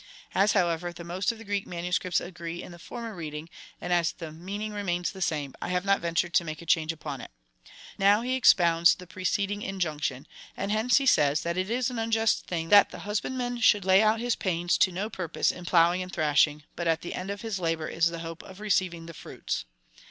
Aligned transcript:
As, 0.33 0.53
however, 0.53 0.91
the 0.91 1.03
most 1.03 1.31
of 1.31 1.37
the 1.37 1.43
Greek 1.43 1.67
manuscripts 1.67 2.19
agree 2.19 2.63
in 2.63 2.71
the 2.71 2.79
former 2.79 3.13
reading, 3.13 3.51
and 3.79 3.93
as 3.93 4.11
the 4.13 4.31
meaning 4.31 4.73
remains 4.73 5.11
the 5.11 5.21
same, 5.21 5.53
I 5.61 5.67
have 5.69 5.85
not 5.85 6.01
ventured 6.01 6.33
to 6.33 6.43
make 6.43 6.59
a 6.59 6.65
change 6.65 6.91
ujDon 6.91 7.19
it. 7.21 7.29
Now 7.99 8.23
he 8.23 8.33
expounds 8.33 8.95
the 8.95 9.05
preceding 9.05 9.61
injunction, 9.61 10.25
and 10.57 10.71
hence 10.71 10.97
he 10.97 11.05
says, 11.05 11.41
that 11.41 11.55
it 11.55 11.69
is 11.69 11.91
an 11.91 11.99
unjust 11.99 12.47
thing 12.47 12.69
that 12.69 12.89
the 12.89 13.01
hus 13.05 13.19
bandman 13.21 13.61
should 13.61 13.85
lay 13.85 14.01
out 14.01 14.19
his 14.19 14.35
pains 14.35 14.75
to 14.79 14.91
no 14.91 15.07
purpose 15.07 15.51
in 15.51 15.65
jDlowing 15.65 16.01
and 16.01 16.11
thrashing, 16.11 16.63
but 16.75 16.85
that 16.85 17.01
the 17.01 17.13
end 17.13 17.29
of 17.29 17.41
his 17.41 17.59
labour 17.59 17.87
is 17.87 18.09
the 18.09 18.21
hope 18.25 18.41
of 18.41 18.59
receiving 18.59 19.05
the 19.05 19.13
fruits. 19.13 19.65